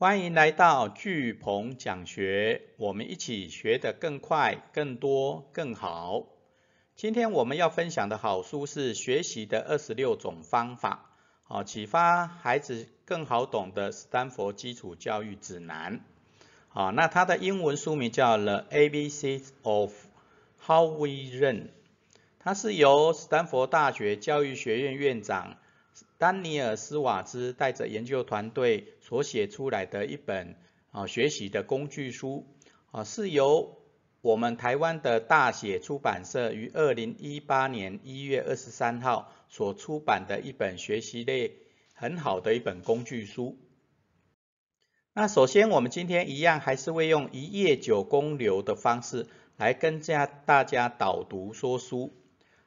[0.00, 6.24] 欢迎来到巨鹏讲学，我们一起学得更快、更多、更好。
[6.94, 11.10] 今天我们要分享的好书是《学习的二十六种方法》，
[11.42, 15.98] 好启发孩子更好懂的斯坦福基础教育指南。
[16.68, 19.92] 好，那它的英文书名叫《The ABCs of
[20.64, 21.62] How We Learn》，
[22.38, 25.56] 它是由斯坦福大学教育学院院长。
[26.18, 30.56] 丹尼尔斯瓦兹带着研究团队所写出来的一本
[30.90, 32.44] 啊学习的工具书
[32.90, 33.78] 啊，是由
[34.20, 41.52] 我们台湾的大写出版社于二零一八年一月二十三号所出版的一本学习类
[41.94, 43.56] 很好的一本工具书。
[45.14, 52.12] 那首先我们今天一样还是会用一页九公流的方式来跟家大家导读说书，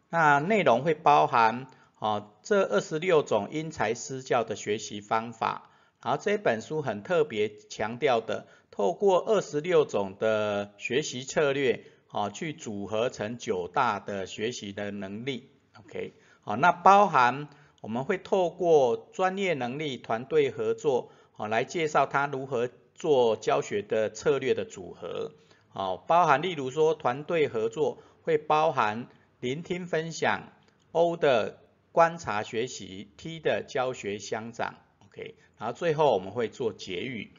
[0.08, 1.68] 那内容会包含。
[2.02, 5.70] 好，这二十六种因材施教的学习方法，
[6.02, 15.52] 然后这本书很特别强调的，透过二十六种的学习策略，好去组合成九大的学习的能力。
[15.78, 17.50] OK，好，那包含
[17.82, 25.34] 我们会透过专业能力、团队合作，好来介绍他如何做教学的策略的组合。
[25.70, 29.06] 好，包含例如说团队合作会包含
[29.40, 30.52] 聆听分享
[30.94, 31.61] ，O 的。
[31.92, 34.76] 观察学习 T 的教学相长
[35.06, 37.32] ，OK，然后最后我们会做结语。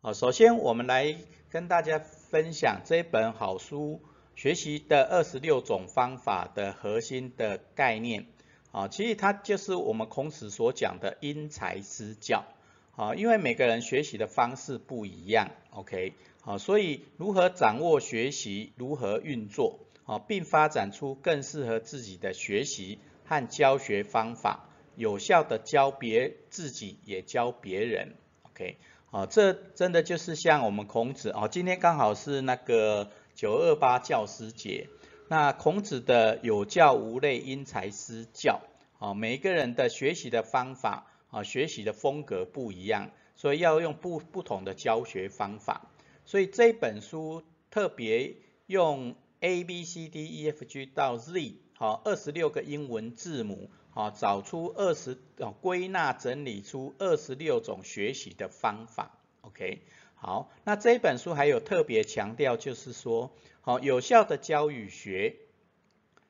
[0.00, 1.18] 好，首先我们来
[1.50, 4.00] 跟大家分享这本好书
[4.34, 8.26] 学习的二十六种方法的核心的概念。
[8.70, 12.44] 好，其实它就是我们孔子所讲的因材施教。
[12.92, 19.78] 好，因为每个人学习的方式不一样，OK，好，所以如何掌握学习，如何运作。
[20.12, 28.14] 好，并发展出更适合自己的学习和教学方法，有效的教别自己也教别人。
[28.42, 34.90] OK，好，这真的就是像我们孔子哦，今天刚好是那个九二八教师节，
[35.28, 38.60] 那孔子的有教无类，因材施教。
[38.98, 45.90] 啊，每一个人的学习的方法啊，学习的风格不一样，所以要用不不同的教学方法。
[46.26, 48.34] 所以这本书特别
[48.66, 49.14] 用。
[49.42, 59.82] A B C D E F G 到 Z，好，二十六个英文字母，好，找出二十，哦，归纳整理出二十六种学习的方法，OK，
[60.14, 63.32] 好，那这本书还有特别强调，就是说，
[63.62, 65.34] 好，有效的教与学，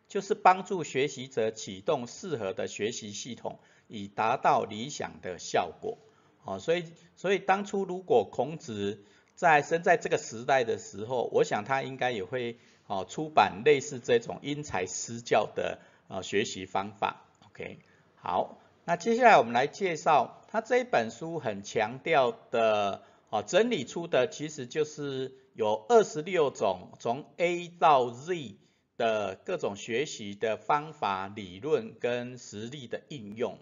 [0.09, 3.59] 就是帮助学习者启动适合的学习系统，
[3.89, 5.99] 以达到理想的效果，
[6.41, 6.85] 好，所以，
[7.17, 12.57] 所以当初如果孔子在生在这个时代的时候，我想他应该也会。
[12.93, 17.79] 哦，出版类似这种因材施教的呃学习方法，OK，
[18.17, 23.01] 好，那接下来我们来介绍他这一本书很强调的，
[23.31, 28.57] 哦，整理出的其实就是有二十六种从 A 到 Z
[28.99, 33.57] 的各种学习的方法、理论跟实例的应用，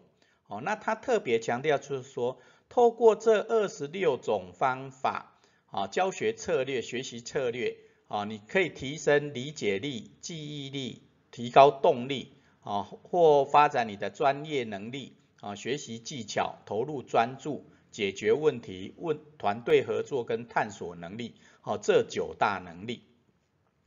[0.49, 5.39] 哦，那他特别强调就是说，透过这二十六种方法，
[5.71, 7.77] 啊，教学策略、学习策略。
[8.11, 11.01] 啊，你可以提升理解力、记忆力，
[11.31, 23.05] 提高动力，啊，或发展你的专业能力，啊，学习技巧，投入专注，解决问题，问团队合作跟探索能力，好，这九大能力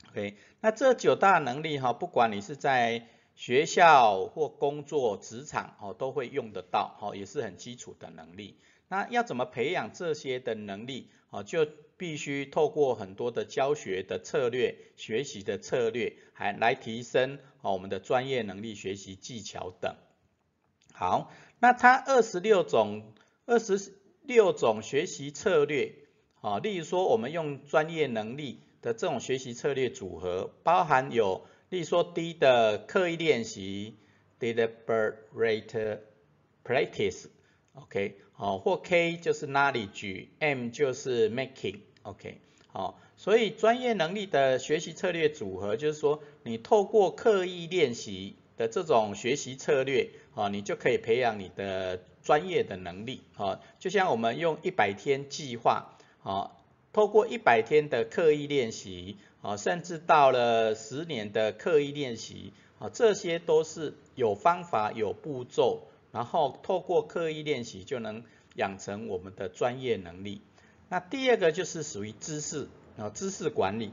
[0.08, 8.56] ，OK，那这九大能力哈，不管你是在学校或工作职场，哦，都会用得到，好，也是很基础的能力。
[8.88, 11.10] 那要怎么培养这些的能力？
[11.28, 11.66] 啊，就
[11.96, 19.96] 必须透过很多的教学的策略、学习的策略，还来提升啊我们的专业能力、学习技巧等。
[20.92, 23.12] 好，那它二十六种、
[23.46, 25.94] 二十六种学习策略，
[26.40, 33.96] 啊，例如说我们用专业能力的这种学习策略组合，包含有，例如说 D 的刻意练习
[34.40, 35.98] ，deliberate
[36.64, 38.18] practice，OK。
[38.36, 56.52] 好，或 K 就是 knowledge，M 就是 making OK，好，所以专业能力的学习策略组合，就是说你透过刻意练习的这种学习策略，啊，你就可以培养你的专业的能力，啊，就像我们用一百天计划，啊，
[56.92, 65.88] 透过一百天的刻意练习，啊，甚至到了十年的刻意练习，啊，这些都是有方法有步骤。
[66.12, 68.22] 然后透过刻意练习就能
[68.54, 70.42] 养成我们的专业能力。
[70.94, 73.90] 那第二个就是属于知识啊，知识管理。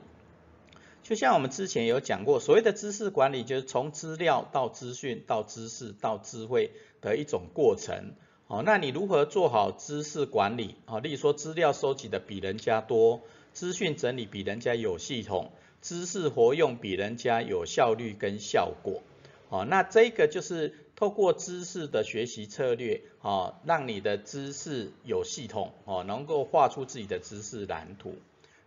[1.02, 6.70] 就像我们之前有讲过，所谓的知识管理就是从资料到资讯到知识到智慧
[7.02, 8.14] 的一种过程。
[8.46, 10.76] 好，那你如何做好知识管理？
[10.86, 13.22] 啊，例如说资料收集的比人家多，
[13.52, 15.52] 资讯整理比人家有系统，
[15.82, 19.02] 知识活用比人家有效率跟效果。
[19.50, 28.14] 好，那这个就是透过知识的学习策略，哦，让你的知识有系统，哦，能够画出自己的知识蓝图。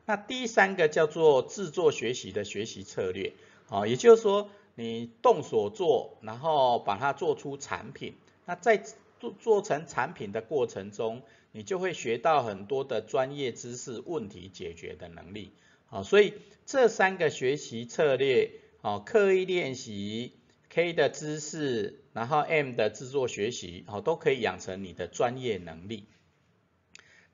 [0.05, 3.35] 那第三个叫做制作学习的学习策略，
[3.69, 8.15] 啊，也就是说你动手做，然后把它做出产品。
[8.47, 8.83] 那在
[9.21, 11.23] 做做成产品的过程中，
[11.53, 15.53] 你就会学到很多的专业知识、问题解决的能力。
[15.87, 16.35] 好，所以
[16.67, 18.51] 这三个学习策略，
[18.81, 20.33] 哦，刻意练习
[20.69, 26.09] ，K 的知识，然后 M 的制作学习，好，都可以养成你的专业能力。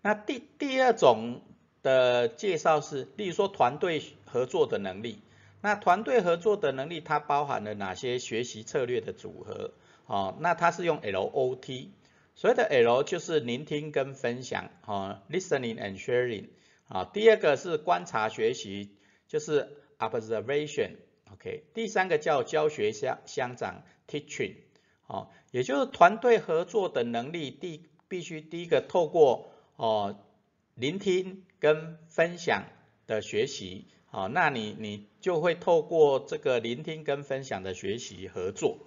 [0.03, 1.43] 那第第二种
[1.83, 5.21] 的介绍是，例如说团队合作的能力。
[5.63, 9.75] 那团队合作的能力，它包含了哪些学习策略的组合？
[10.07, 11.93] 哦，那它是用 L O T，
[12.35, 16.47] 所谓的 L 就是聆听跟分享，哦，listening and sharing，
[16.89, 18.97] 啊，第二个是观察学习，
[19.29, 24.55] 就是 observation，OK，第三个叫教学相相长 teaching，
[25.11, 30.17] 哦，也就是团队合作的能力，第必须第一个透过哦
[30.77, 32.63] 聆听跟分享
[33.09, 38.79] 的学习，哦，那你你就会透过这个聆听跟分享的学习合作。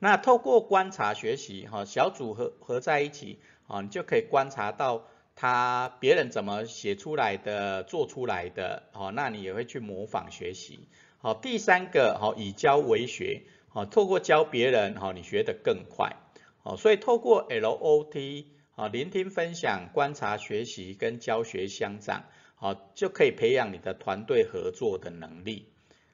[0.00, 3.38] 那透过观察学习，哈，小组合合在一起，
[3.68, 5.04] 啊，你就可以观察到
[5.36, 10.80] 他别人怎么写出来的、做出来的，哦，那你也会去模仿学习。
[11.18, 16.16] 好，第三个，好，以教为学，好，透过教别人，好，你学得更快。
[16.62, 22.24] 好，所以透过 L O T，啊，聆听分享、观察学习跟教学相长，
[22.54, 25.68] 好，就可以培养你的团队合作的能力。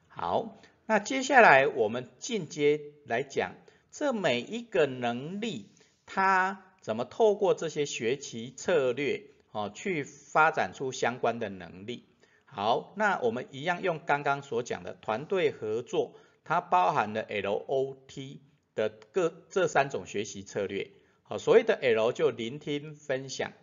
[0.07, 3.53] 好，那接下来我们进阶来讲。
[3.95, 5.69] 这每一个能力，
[6.07, 9.21] 它怎么透过这些学习策略，
[9.51, 12.03] 哦，去发展出相关的能力？
[12.45, 18.41] 好，那我们一样用刚刚所讲的团队合作，它包含了 L O T
[18.75, 20.91] 的各这三种学习策略。
[21.23, 23.53] 好，所谓的 L 就聆听分享。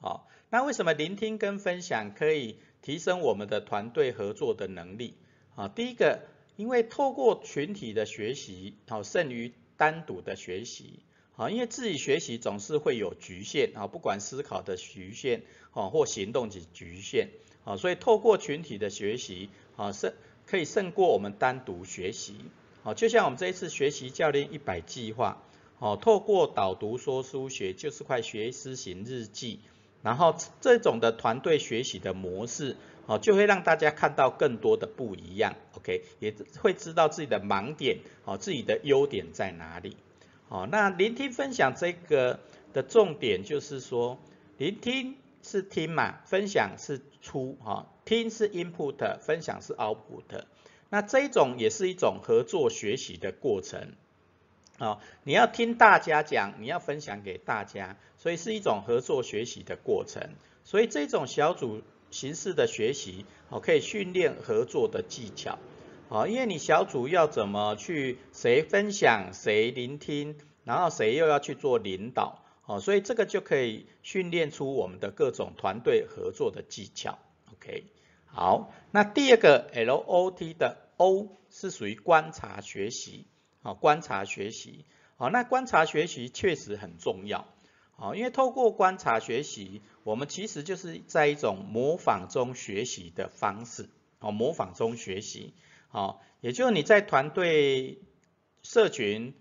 [0.00, 5.18] 好，那为什么聆听跟分享可以提升我们的团队合作的能力？
[5.54, 6.20] 啊，第一个。
[6.56, 15.40] 因为透过群体的学习，好胜于单独的学习，好，因为自己学习总是会有局限，啊，不管思考的局限，
[15.72, 17.28] 哦，或行动的局限，
[17.64, 20.12] 好，所以透过群体的学习，啊，胜
[20.50, 22.34] 可以胜过我们单独学习，
[22.82, 25.42] 好，就像我们这一次学习教练一百计划，
[25.78, 29.60] 哦，透过导读说书学就是块学思行日记，
[30.02, 32.76] 然后这种的团队学习的模式。
[33.06, 39.96] 哦，就会让大家看到更多的不一样，OK，也会知道自己的盲点，哦，自己的优点在哪里。
[40.48, 42.38] 哦，那聆听分享这个
[42.72, 44.16] 的重点就是说，
[44.58, 50.44] 聆听是听嘛，分享是出，哈，听是 input，分享是 output。
[50.88, 53.92] 那这一种也是一种合作学习的过程。
[54.78, 60.30] 哦，你要听大家讲，你要分享给大家，所以是一种合作学习的过程。
[60.64, 61.82] 所以这种小组。
[62.12, 65.60] 形式的学习，好，可以训练合作的技巧，
[66.08, 72.39] 好，因为你小组要怎么去谁分享谁聆听，然后谁又要去做领导，
[72.70, 77.18] 哦，所以这个就可以训练出我们的各种团队合作的技巧
[77.52, 77.82] ，OK，
[78.26, 83.26] 好，那第二个 L O T 的 O 是属于观察学习，
[83.60, 84.84] 好，观察学习，
[85.16, 87.48] 好，那观察学习确实很重要。
[87.96, 93.88] 好，因为透过观察学习，我们其实就是在一种模仿中学习的方式。
[94.20, 95.54] 哦，模仿中学习，
[95.88, 97.98] 好，也就是你在团队、
[98.62, 99.34] 社群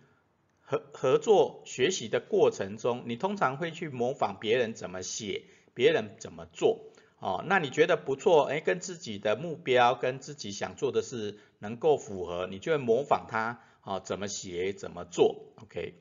[0.70, 6.92] 合合作学习的过程中，你通常会去模仿别人怎么写，别人怎么做。
[7.18, 15.96] 哦，那你觉得不错，哎，跟自己的目标跟自己想做的事能够符合，你就会模仿他，哦，怎么写，怎么做，OK。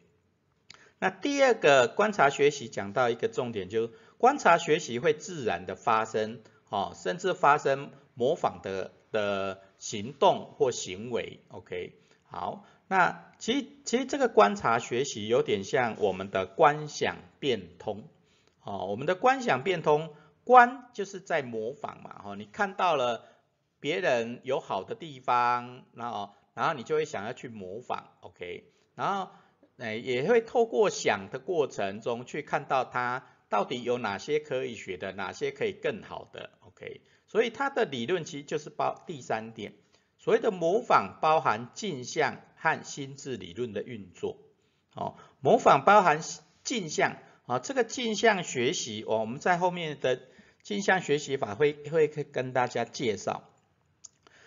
[0.99, 18.09] 那第二个观察学习讲到一个重点，就是观察学习会自然的发生，哦，甚至发生模仿的的行动或行为，OK，好，那其实其实这个观察学习有点像我们的观想变通，
[18.65, 23.25] 哦，我们的观想变通，观就是在模仿嘛，哦，你看到了
[23.79, 28.65] 别人有好的地方，然后然后你就会想要去模仿，OK，
[28.97, 29.31] 然后。
[29.81, 37.03] 哎，也会透过想的过程中去看到它到底有哪些可以学的，哪些可以更好的，OK。
[37.29, 39.75] 所以它的理论其实就是包第三点，
[40.19, 44.37] 所谓的模仿包含镜像和心智理论的运作，
[44.95, 46.21] 哦，模仿包含
[46.65, 50.21] 镜像啊，这个镜像学习，我们在后面的
[50.63, 53.45] 镜像学习法会会跟大家介绍。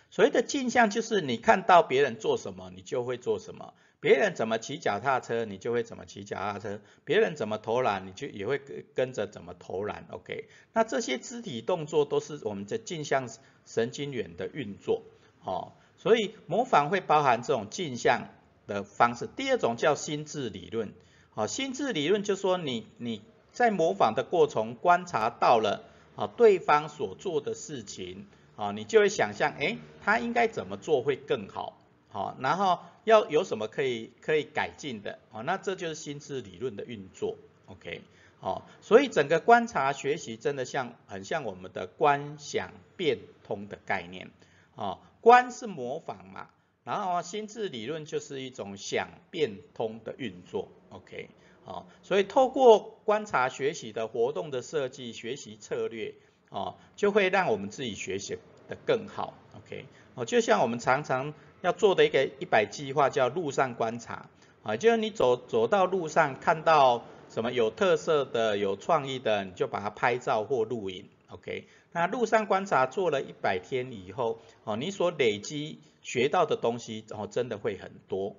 [0.09, 10.05] 所谓的镜像就是你看到别人做什么，你就会做什么；别人怎么骑脚踏车，你就会怎么骑脚踏车；别人怎么投篮，你就也会跟跟着怎么投篮。
[10.11, 13.29] OK，那这些肢体动作都是我们的镜像
[13.65, 15.01] 神经元的运作。
[15.43, 18.29] 哦，所以模仿会包含这种镜像
[18.65, 19.27] 的方式。
[19.27, 20.91] 第二种叫心智理论。
[21.35, 25.83] 好，心智理论就说你你在模仿的过程观察到了
[26.15, 28.25] 啊对方所做的事情。
[28.57, 31.79] 啊，你就会想象，哎，他应该怎么做会更好，
[32.11, 38.01] 好，然后要有什么可以可以改进的，哦，那这就是心智理论的运作，OK，
[38.39, 44.29] 好，所以整个观察学习真的像很像我们的观想变通的概念，
[44.75, 46.49] 哦，观是模仿嘛，
[46.83, 51.29] 然后心智理论就是一种想变通的运作，OK，
[51.63, 56.15] 好，所以透过观察学习的活动的设计，学习策略，
[56.49, 58.37] 哦，就会让我们自己学习。
[58.69, 59.85] 的更好，OK，
[60.15, 64.29] 哦，就像我们常常要做的一个一百计划，叫路上观察，
[64.63, 71.09] 啊，就是你走走到路上看到什么有特色的、有创意的，你就把它拍照或录影。
[71.31, 71.67] ，OK。
[71.91, 78.35] 那路上观察做了一百天以后，哦，你所累积学到的东西，哦，真的会很多。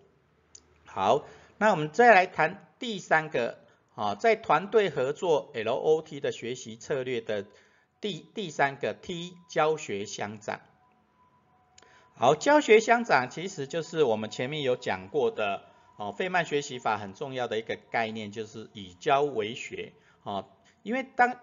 [0.85, 1.25] 好，
[1.59, 3.59] 那我们再来谈第三个，
[3.95, 7.45] 啊，在团队合作 LOT 的学习策略的。
[8.01, 10.59] 第第三个 T 教学相长，
[12.17, 15.63] 好，教学相长其实就是我们前面有讲过的
[15.97, 19.93] 哦，费曼学习法很重要的一个概念，就是以教为学
[20.25, 20.49] 哦，
[20.83, 21.37] 因为当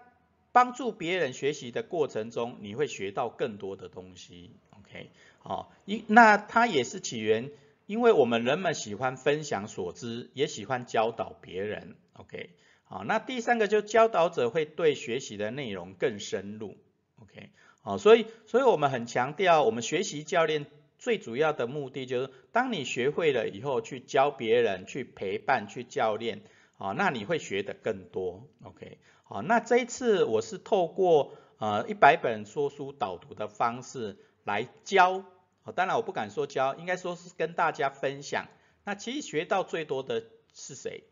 [0.52, 7.50] 帮助别人学习的过程中，你会学到更多的东西，OK，好，因那它也是起源，
[7.86, 12.50] 因为我们人们喜欢分享所知，也喜欢教导别人，OK。
[12.84, 16.76] 好，那第三个就教导者会对学习的内容更深入
[17.22, 17.50] ，OK，
[17.82, 20.66] 好，所以所以我们很强调，我们学习教练
[20.98, 26.40] 最主要的目的就是，当你学会了以后，去教别人，去陪伴，去教练，
[26.78, 28.98] 啊，那你会学的更多，OK，
[29.32, 35.22] 好，那这一次我是透过呃一百本说书导读的方式来教，
[35.76, 38.48] 当然我不敢说教，应该说是跟大家分享，
[38.82, 41.04] 那其实学到最多的是谁？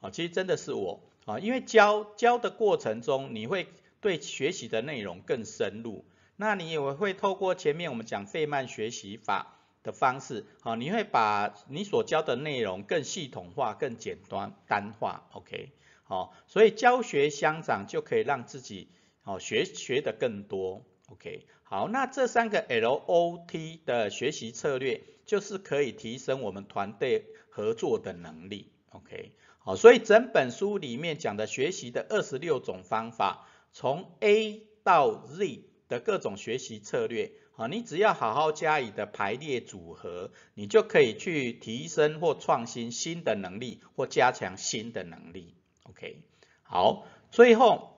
[0.00, 1.00] 啊，其实真的是我。
[1.26, 3.68] 啊，因为教教的过程中，你会
[4.00, 15.72] 对学习的内容更深入，那你也会透过前面我们讲费曼学习法的方式，好，你会把你所教的内容更系统化、更简单单化，OK，
[16.10, 18.88] 好，所以教学相长就可以让自己
[19.22, 29.30] 哦学学的更多，OK，好，那这三个 LOT 的学习策略就是可以提升我们团队合作的能力，OK。
[29.60, 45.54] 好，所以整本书里面讲的学习的二十六种方法，从 A 到 Z 的各种学习策略，好，你只要好好加以的排列组合，你就可以去提升或创新新的能力，或加强新的能力。
[45.90, 46.22] OK，
[46.62, 47.96] 好，最后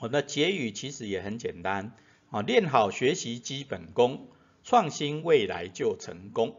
[0.00, 1.92] 我的结语其实也很简单，
[2.30, 4.28] 啊，练好学习基本功，
[4.64, 6.56] 创新未来就成功。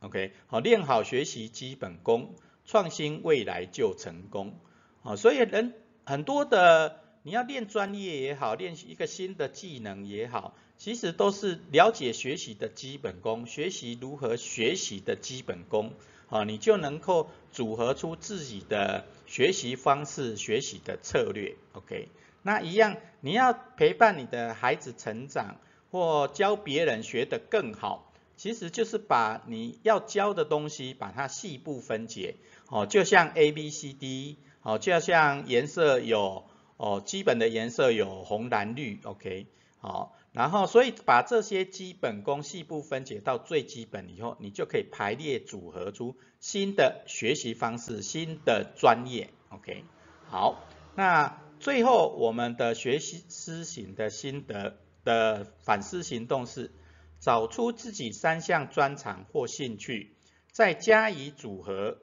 [0.00, 2.34] OK，好，练好学习基本功。
[2.70, 4.60] 创新未来就成功，
[5.02, 5.72] 啊，所以人
[6.04, 15.94] 很多的，你要练专业也好，练习一个新的技能也好，其实都是了解学习的基本功，学习如何学习的基本功，
[16.28, 22.08] 啊，你就能够组合出自己的学习方式、学习的策略，OK？
[22.42, 32.36] 那一样，你要陪伴你的孩子成长，或教别人学得更好，其实就是把你要教的东西，把它细部分解。
[32.70, 36.44] 哦，就像 A、B、C、D，哦，就像颜色有
[36.78, 39.46] 哦，基本的颜色有红、蓝、绿，OK，
[39.80, 49.84] 好，然后所以把这些基本功细部分解到最基本以后，你就可以排列组合出新的学习方式、新的专业，OK，
[50.26, 56.72] 好，那最后我们的学习思行的心得的反思行动是，
[57.20, 60.14] 找出自己三项专长或兴趣，
[60.52, 61.98] 再加以组合。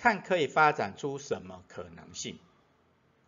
[0.00, 2.38] 看可以发展出什么可能性，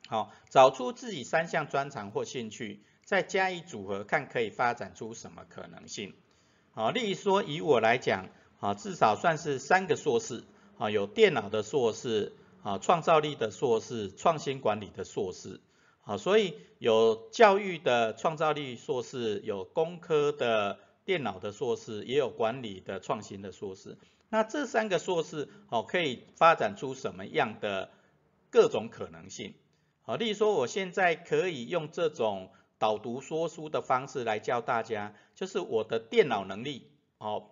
[0.06, 6.14] 好，找出自己三项专长或兴趣，再加以组合，看可以发展出什么可能性。
[6.70, 8.28] 好，例如说以我来讲，
[8.60, 10.44] 啊，至少算是三个硕士，
[10.78, 15.58] 啊，有电脑的硕士，啊，创造力的硕士，创新管理的硕士，
[16.04, 23.98] 啊，所以有教育的创造力硕士，有工科的电脑的硕士，也有管理的创新的硕士。
[24.28, 27.90] 那这三个硕士哦，可以发展出什么样的
[28.50, 29.54] 各种可能性？
[30.02, 37.50] 好，例如说，我现在可以用这种导读说书的方式来教大家，就是我的电脑能力，哦，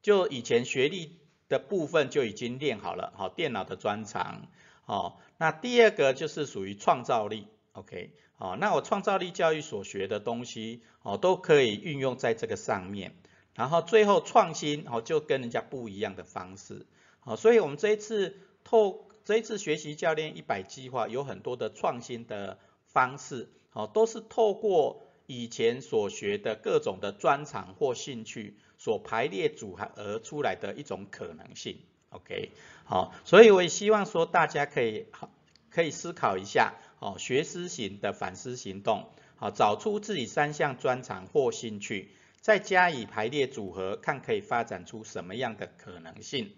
[0.00, 1.18] 就以前学历
[1.48, 4.46] 的部分就已经练好了，好，电脑的专长，
[4.86, 13.16] 哦，那第二个就是属于创造力，OK，好，那我创造力教育所学的东西，哦，都可以运用在这个上面。
[13.54, 16.86] 然后最后创新哦，就跟人家不一样的方式，
[17.18, 31.78] 好，所以我们这一次透这一次学习教练一百计划有很多的创新的方式，哦，都是透过以前所学的各种的专长或兴趣所排列组合而出来的一种可能性
[32.10, 32.50] ，OK，
[32.84, 35.30] 好，所以我也希望说大家可以好
[35.70, 42.10] 可以思考一下，哦，学思型的反思行动，好，找出自己三项专长或兴趣。
[42.40, 46.52] 再加以排列组合，看可以发展出什么样的可能性。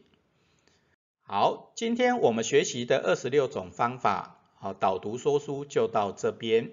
[1.22, 6.70] 好，今天我们学习的二十六种方法，好导读说书就到这边。